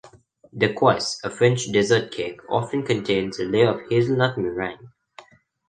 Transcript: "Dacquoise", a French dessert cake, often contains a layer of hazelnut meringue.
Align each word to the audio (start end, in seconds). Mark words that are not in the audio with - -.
"Dacquoise", 0.51 1.19
a 1.23 1.29
French 1.29 1.67
dessert 1.71 2.09
cake, 2.09 2.39
often 2.49 2.81
contains 2.83 3.37
a 3.37 3.45
layer 3.45 3.67
of 3.75 3.87
hazelnut 3.87 4.35
meringue. 4.35 4.89